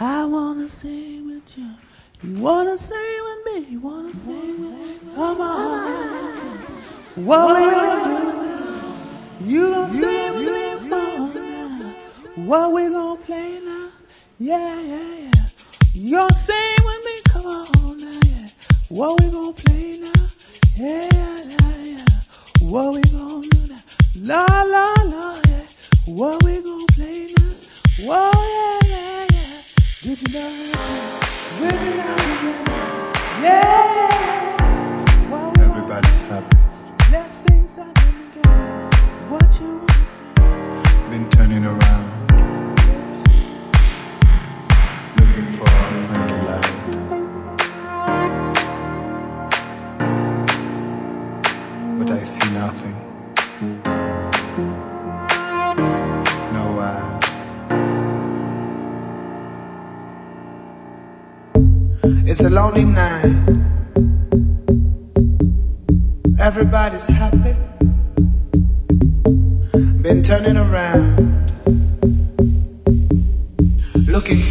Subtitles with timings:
[0.00, 1.70] I wanna sing with you.
[2.22, 3.72] You wanna sing with me?
[3.72, 4.60] You wanna sing?
[4.60, 5.14] With me.
[5.16, 6.58] Come on.
[7.16, 7.87] Whoa.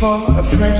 [0.08, 0.77] for a friend.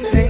[0.00, 0.27] Hey.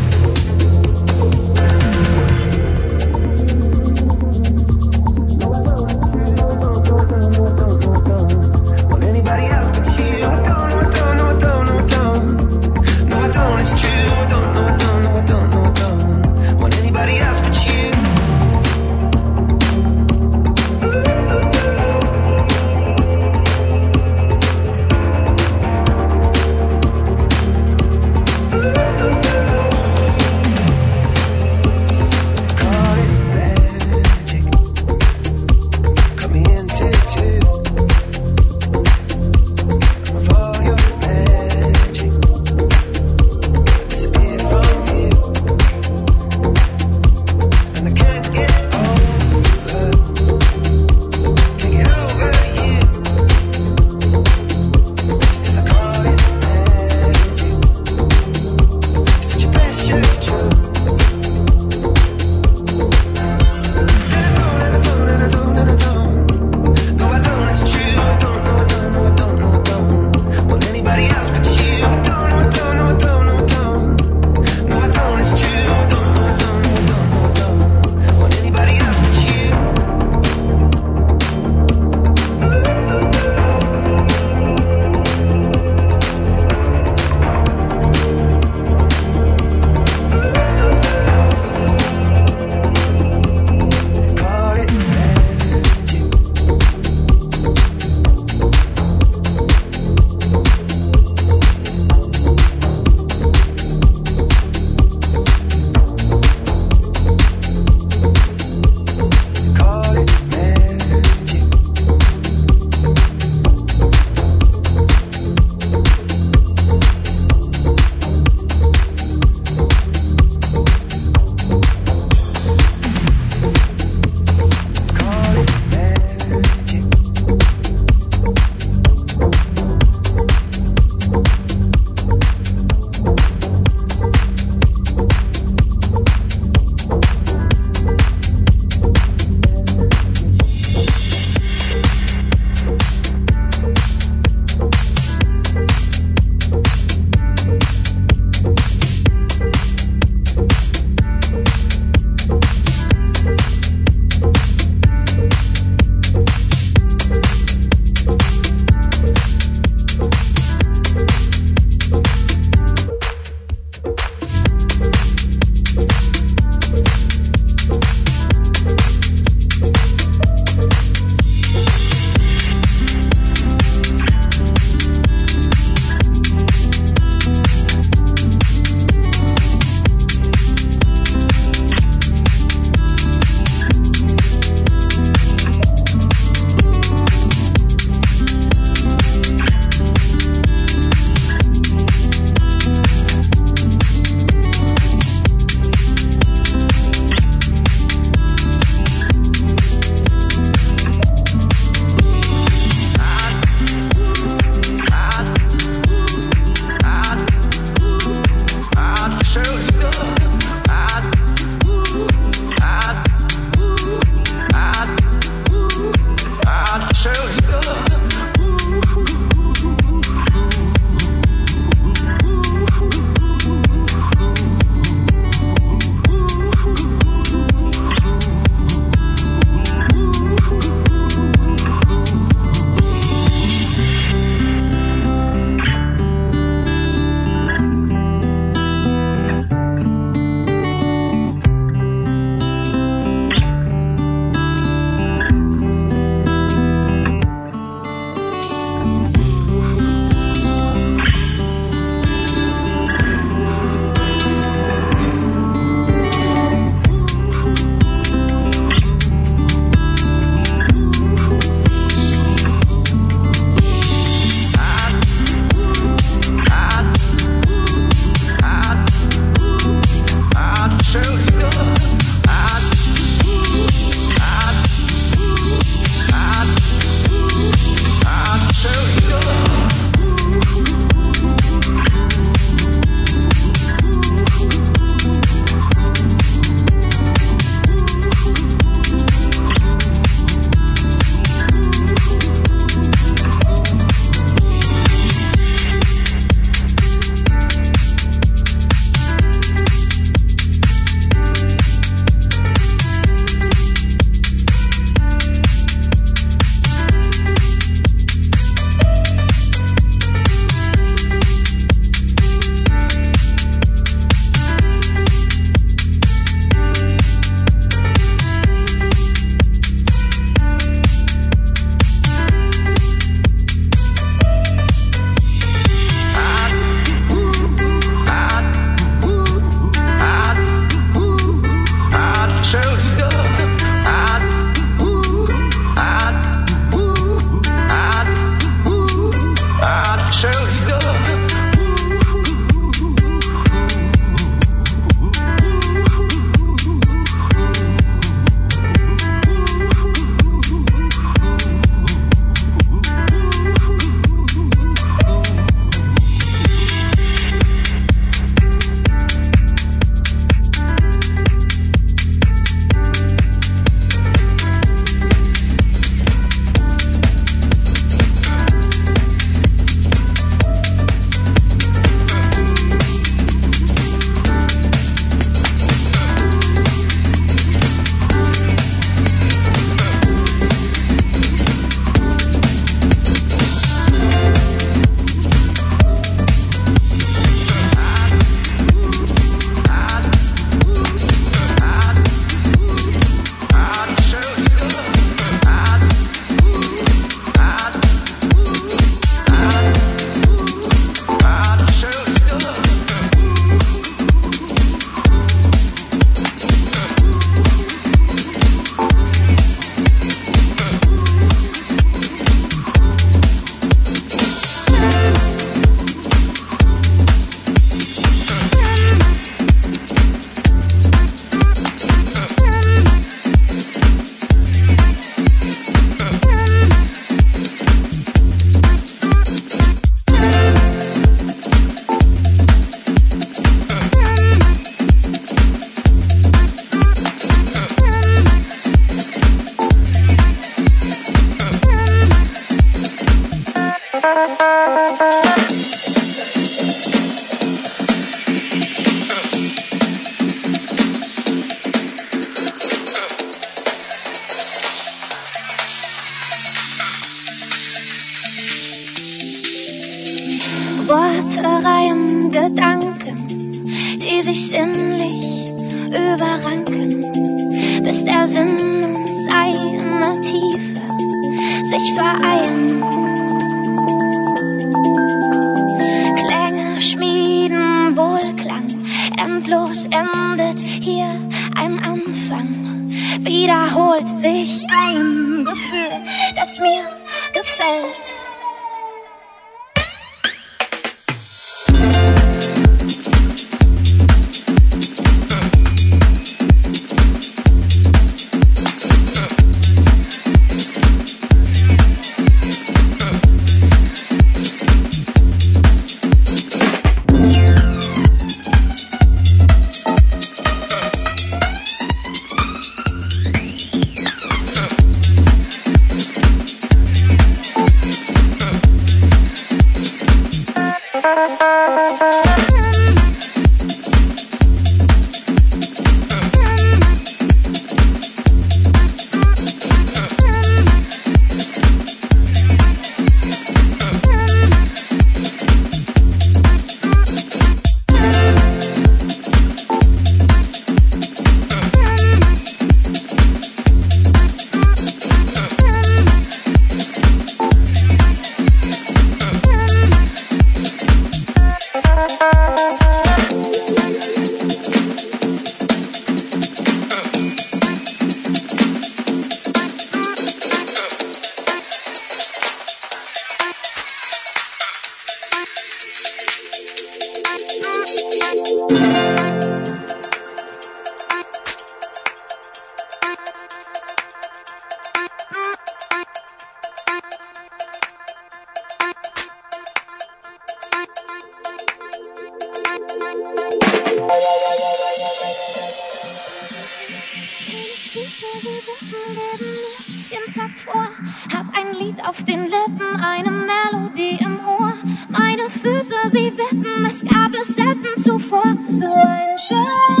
[590.09, 590.87] jeden Tag vor.
[591.33, 594.73] Hab ein Lied auf den Lippen, eine Melodie im Ohr.
[595.09, 598.55] Meine Füße, sie wippen, es gab es selten zuvor.
[598.75, 600.00] So ein schöner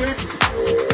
[0.00, 0.89] Music.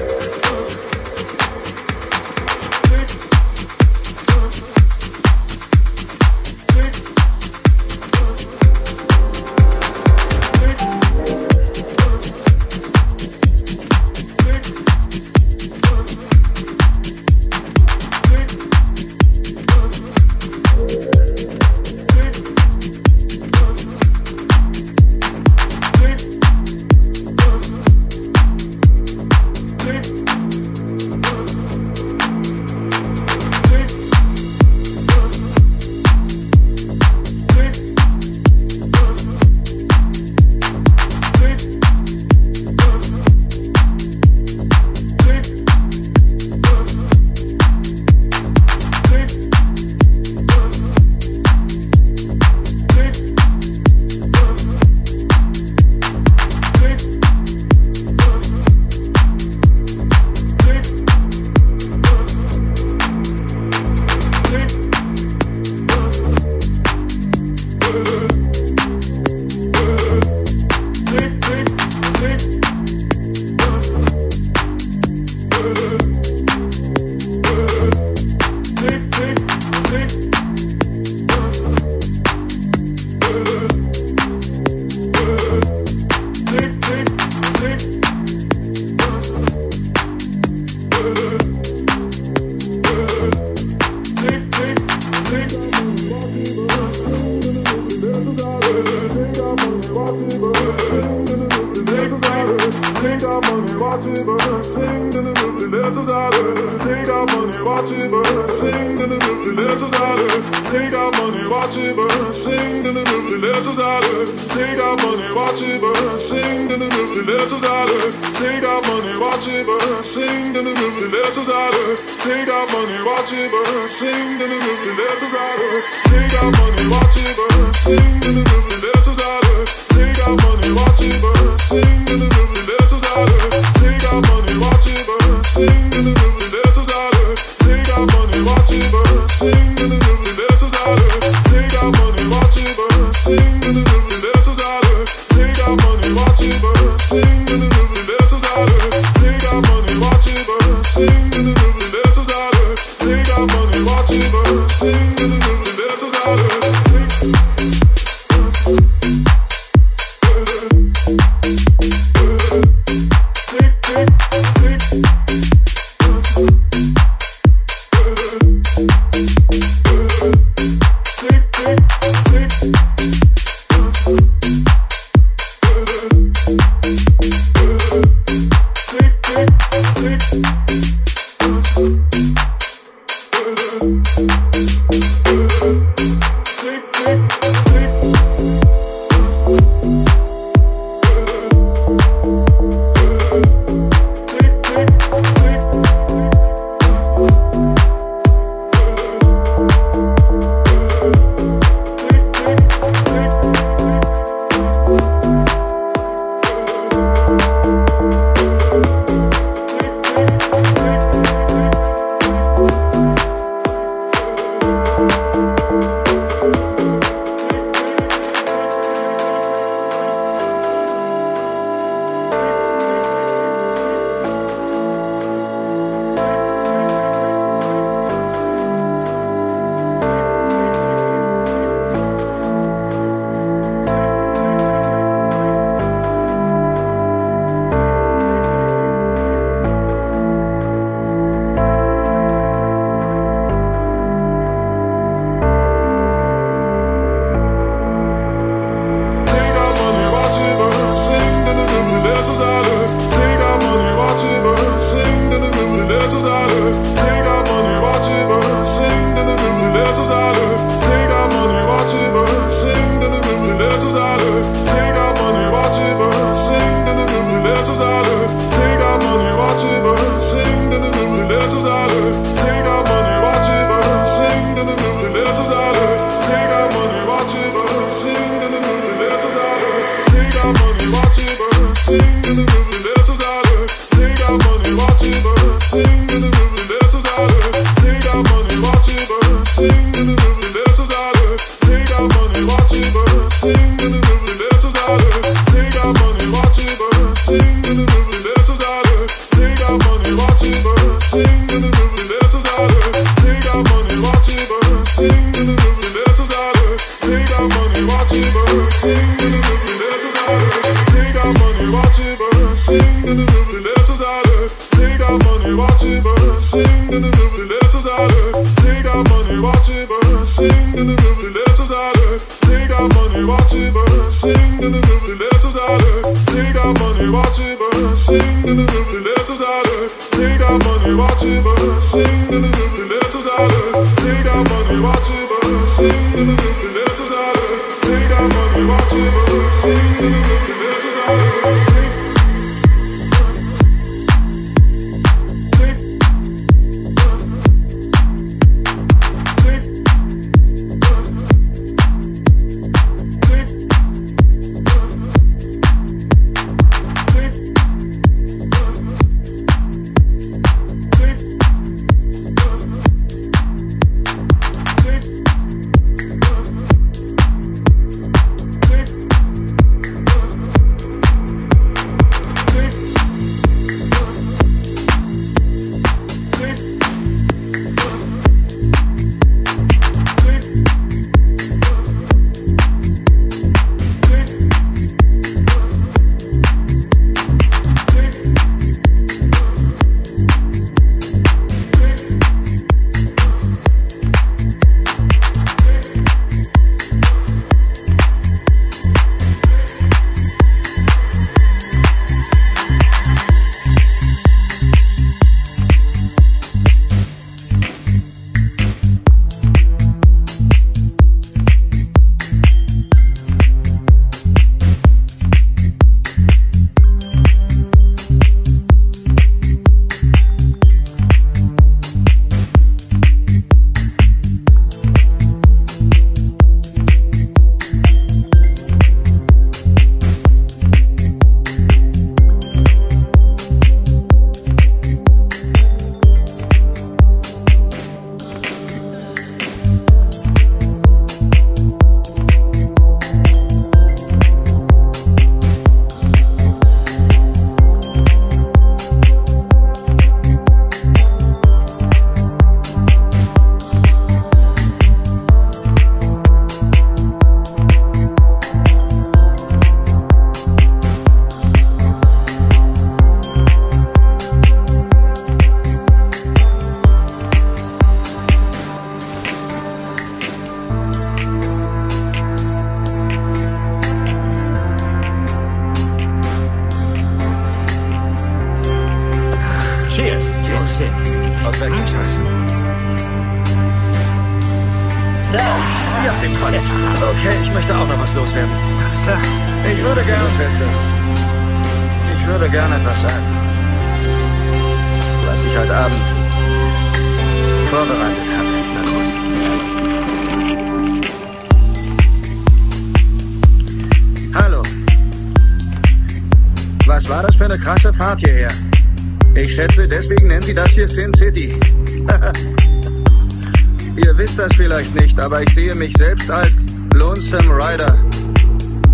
[515.26, 516.52] Aber ich sehe mich selbst als
[516.94, 517.98] Lonesome Rider.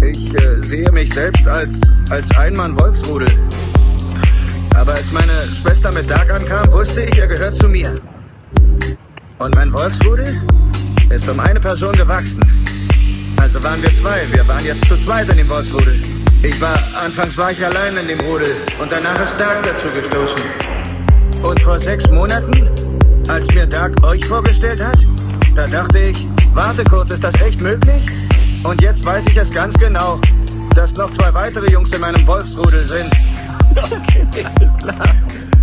[0.01, 1.69] Ich äh, sehe mich selbst als,
[2.09, 3.29] als Einmann-Wolfsrudel.
[4.75, 8.01] Aber als meine Schwester mit Dark ankam, wusste ich, er gehört zu mir.
[9.39, 10.41] Und mein Wolfsrudel
[11.11, 12.41] ist um eine Person gewachsen.
[13.37, 14.23] Also waren wir zwei.
[14.33, 15.95] Wir waren jetzt zu zweit in dem Wolfsrudel.
[16.43, 21.43] Ich war, anfangs war ich allein in dem Rudel und danach ist Dark dazu gestoßen.
[21.43, 22.71] Und vor sechs Monaten,
[23.29, 25.12] als mir Dark euch vorgestellt hat,
[25.55, 28.03] da dachte ich, warte kurz, ist das echt möglich?
[28.65, 30.19] Und jetzt weiß ich es ganz genau,
[30.75, 33.11] dass noch zwei weitere Jungs in meinem Wolfsrudel sind.
[33.75, 34.27] Okay,
[34.83, 35.03] klar.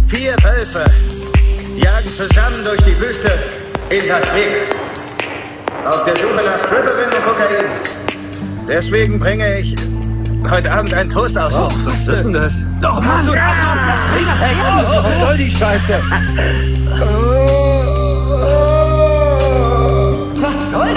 [0.07, 0.83] Vier Wölfe
[1.77, 3.31] jagen zusammen durch die Wüste
[3.91, 4.75] in Las Vegas.
[5.85, 7.65] Auf der Suche nach Stripperin und Kokain.
[8.67, 9.75] Deswegen bringe ich
[10.49, 11.53] heute Abend einen Toast aus.
[11.53, 12.53] Oh, was ist denn das?
[12.81, 13.31] Oh Mann!
[13.31, 13.53] Ja!
[15.03, 15.99] Was soll die Scheiße?
[16.09, 16.78] Was soll das?
[16.78, 16.78] Blutbrüder.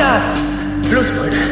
[0.03, 1.52] The best,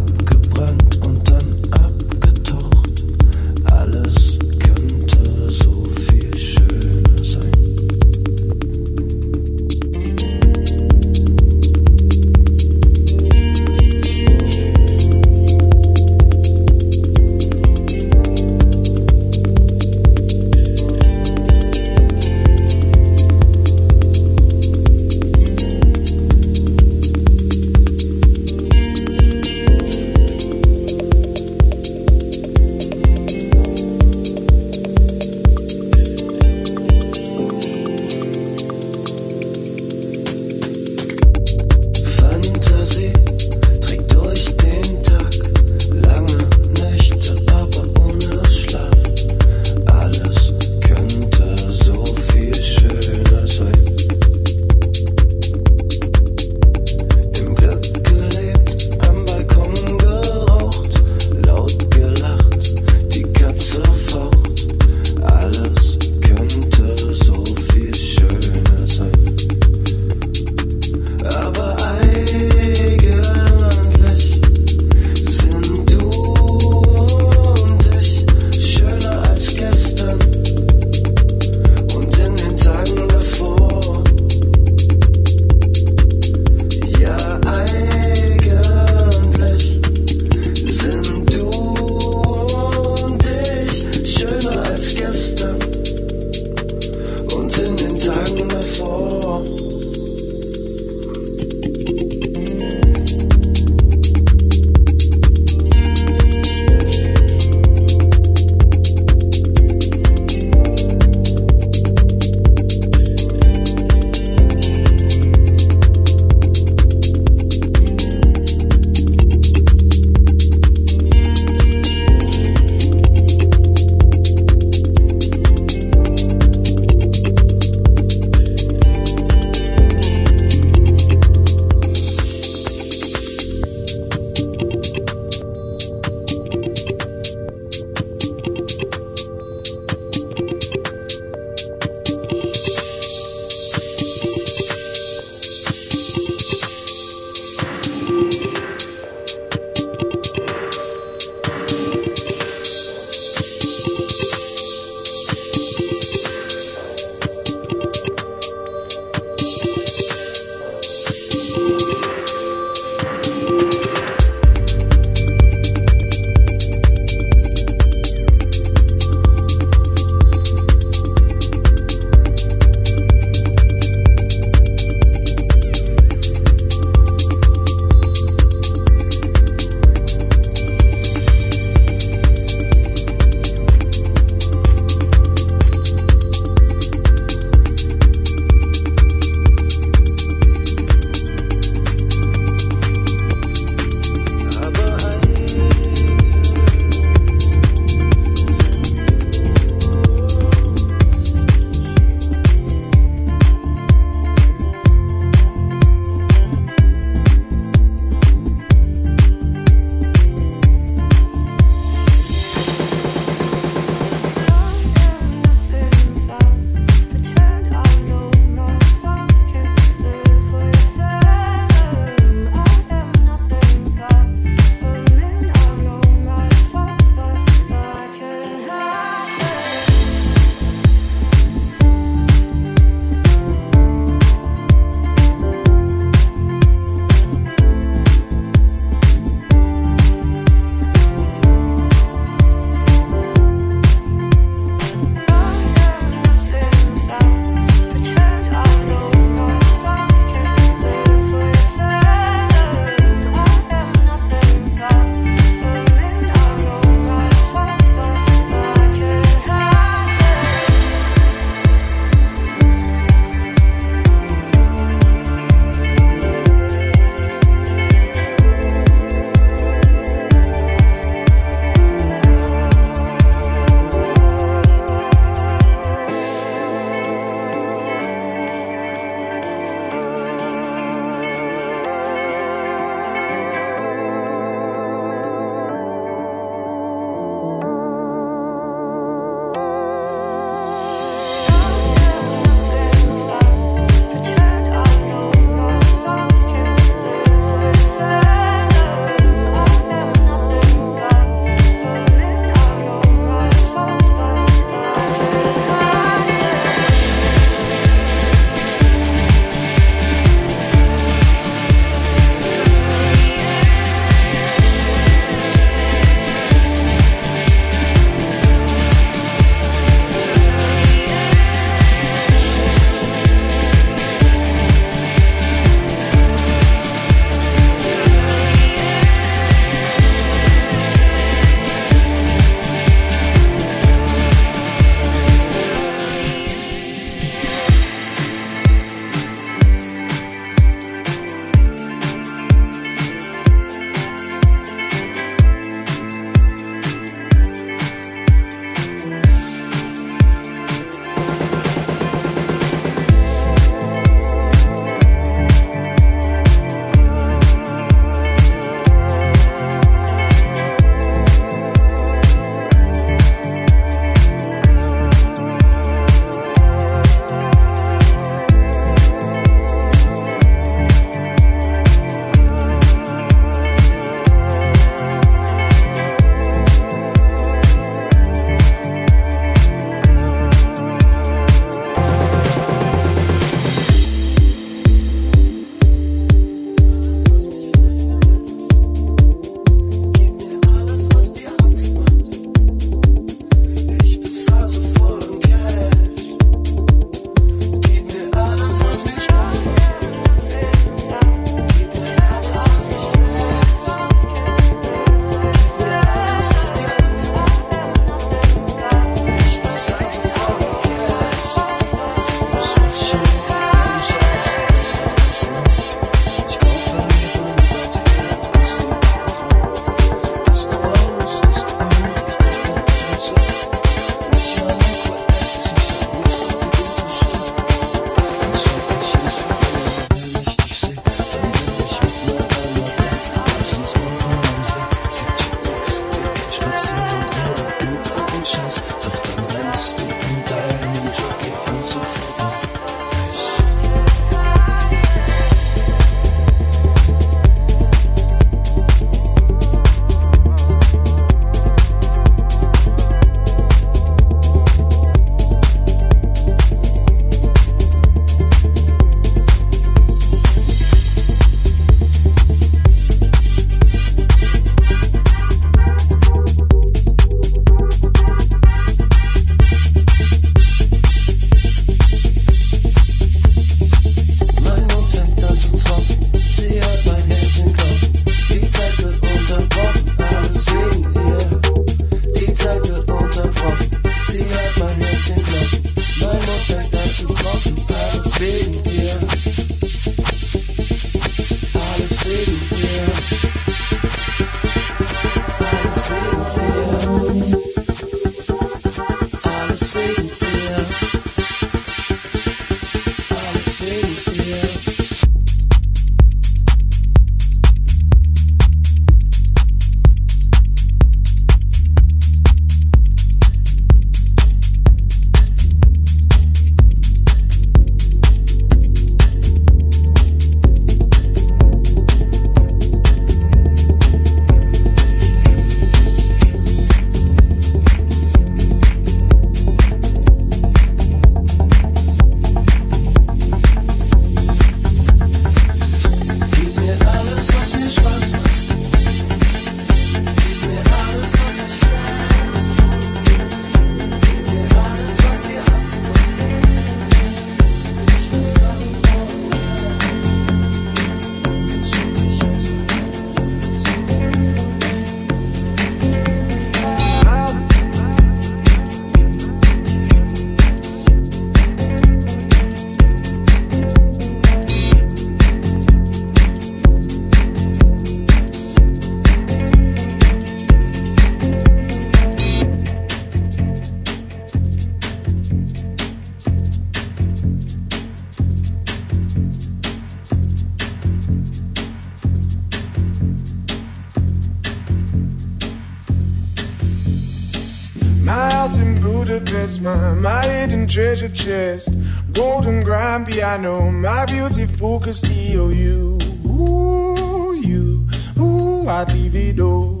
[589.80, 591.90] my, my hidden treasure chest.
[592.32, 596.18] Golden grand piano, my beautiful Castillo, you.
[596.46, 598.08] Ooh, you.
[598.38, 600.00] Ooh, I divido.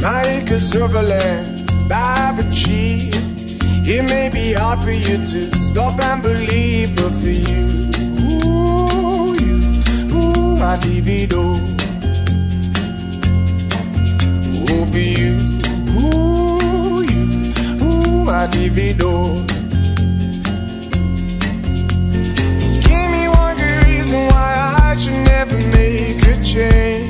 [0.00, 3.16] My acres of land I've achieved.
[3.86, 7.90] It may be hard for you to stop and believe, but for you,
[8.24, 9.56] ooh, you,
[10.14, 11.58] ooh, I divido.
[14.70, 15.53] Ooh, for you,
[15.96, 17.22] ooh, you,
[17.84, 19.12] ooh, I divido.
[22.86, 24.50] Give me one good reason why
[24.82, 27.03] I should never make a change.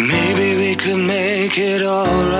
[0.00, 2.38] Maybe we could make it alright.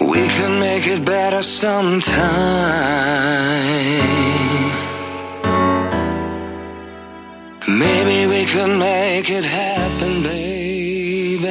[0.00, 2.20] We could make it better sometime.
[7.66, 11.48] Maybe we could make it happen, baby.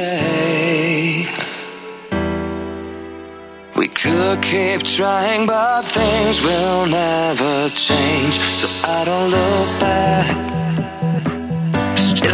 [3.76, 8.38] We could keep trying, but things will never change.
[8.60, 10.49] So I don't look back.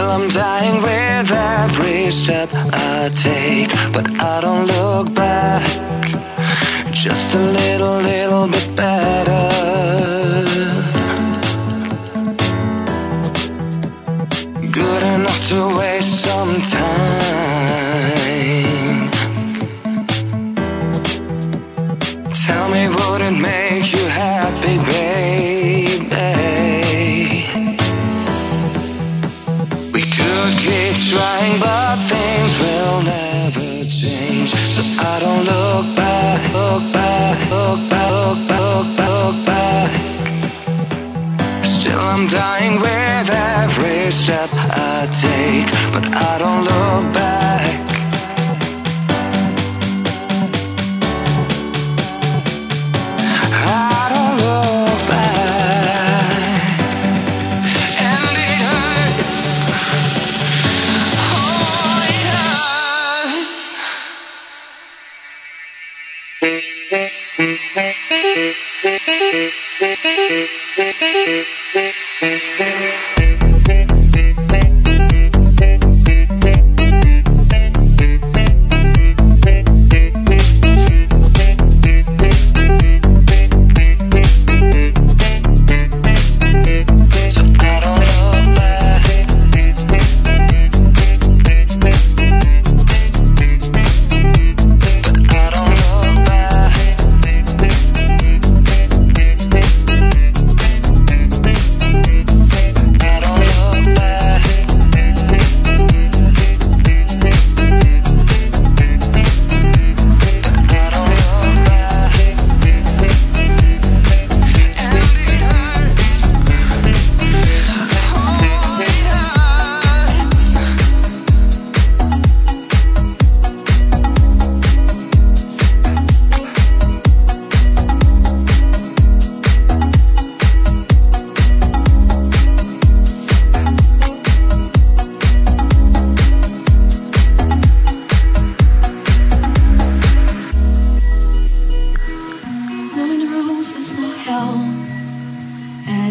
[0.06, 5.66] Well, I'm dying with every step I take, but I don't look back.
[6.92, 10.15] Just a little, little bit better.
[42.26, 47.86] I'm dying with every step I take, but I don't look back.
[70.88, 71.52] Thank you.
[72.20, 72.75] Thank you.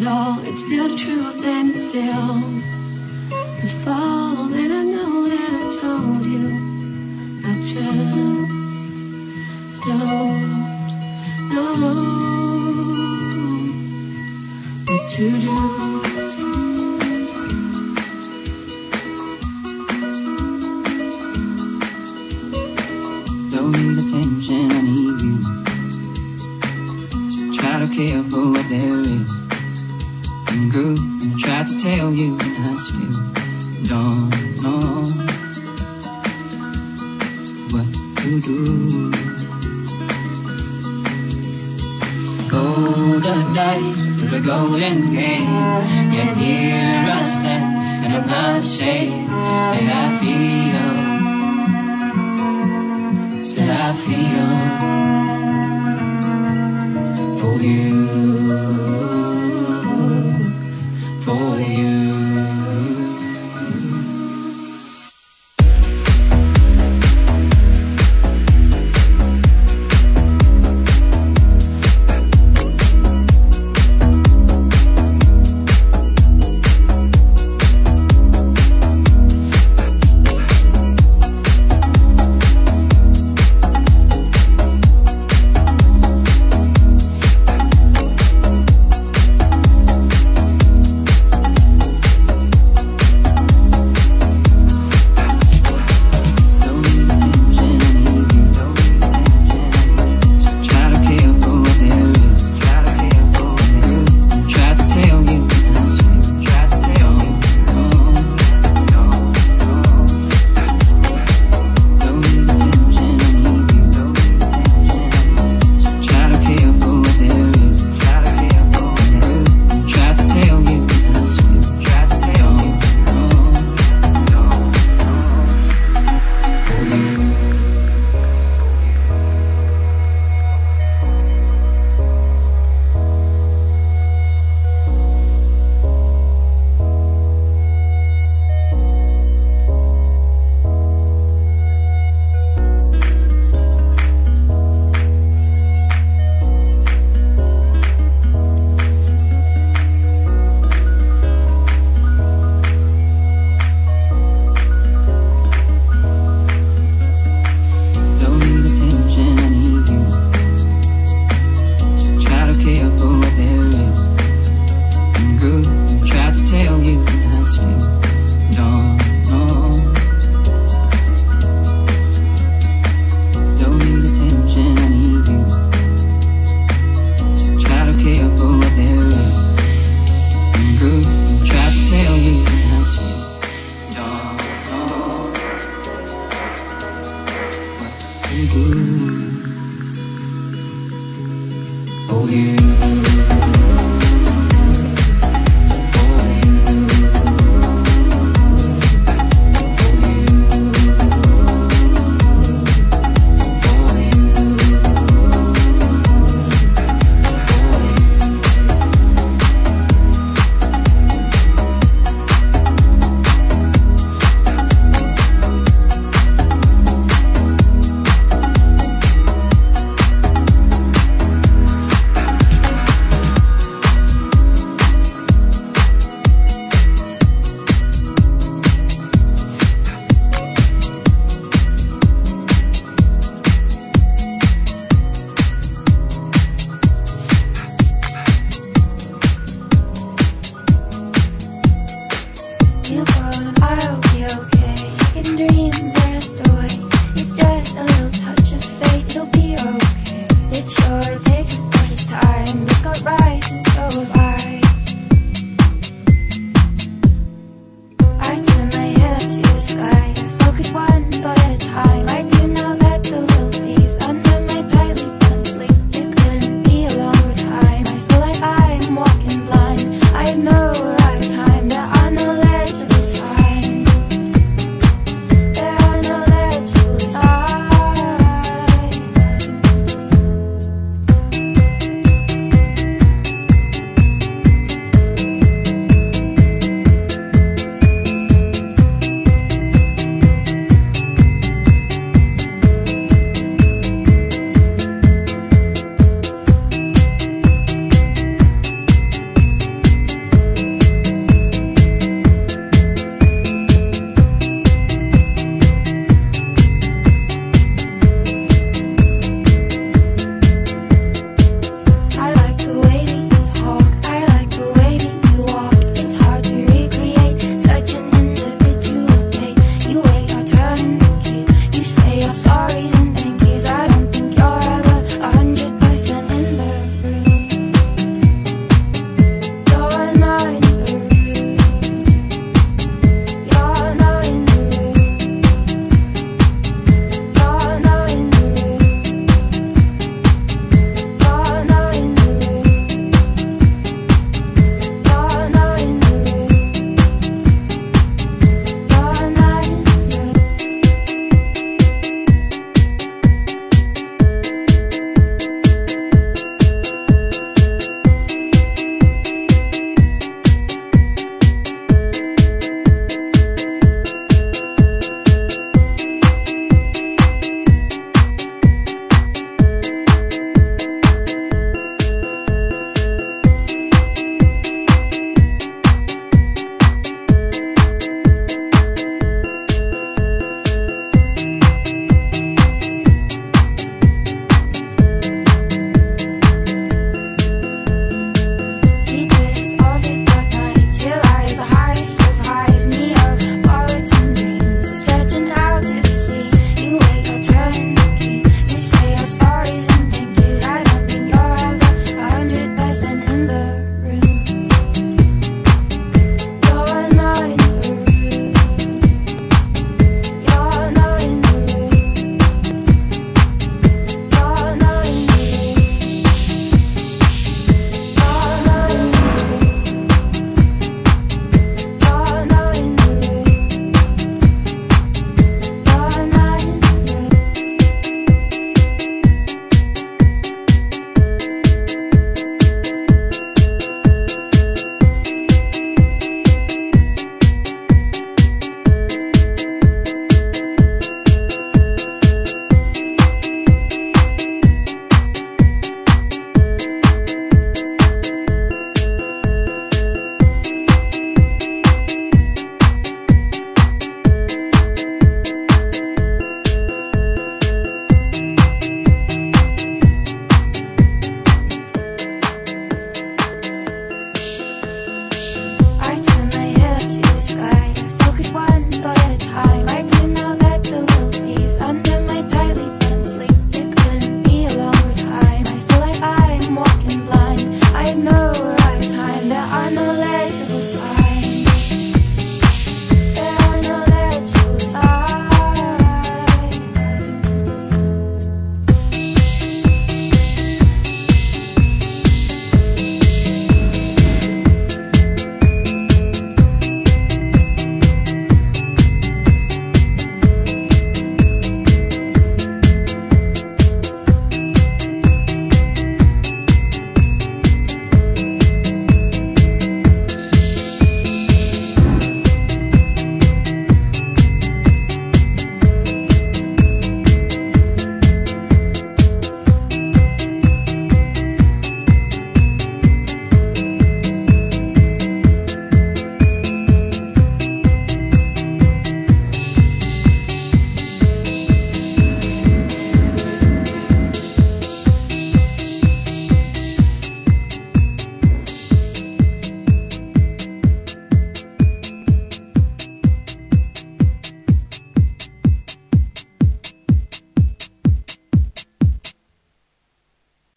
[0.07, 4.24] all, it's still true, then it's still fall.